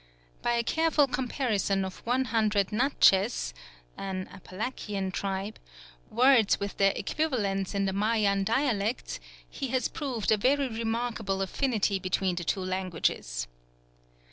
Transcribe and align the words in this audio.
By 0.41 0.53
a 0.53 0.63
careful 0.63 1.05
comparison 1.05 1.85
of 1.85 1.97
one 2.07 2.25
hundred 2.25 2.71
Natchez 2.71 3.53
(an 3.99 4.27
Apalachian 4.33 5.11
tribe) 5.11 5.59
words 6.09 6.59
with 6.59 6.77
their 6.77 6.91
equivalents 6.95 7.75
in 7.75 7.85
the 7.85 7.93
Mayan 7.93 8.43
dialects, 8.43 9.19
he 9.47 9.67
has 9.67 9.87
proved 9.89 10.31
a 10.31 10.37
very 10.37 10.69
remarkable 10.69 11.39
affinity 11.43 11.99
between 11.99 12.33
the 12.35 12.43
two 12.43 12.61
languages. 12.65 13.47